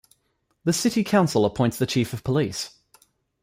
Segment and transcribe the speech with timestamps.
[0.63, 2.79] The city council appoints the Chief of Police.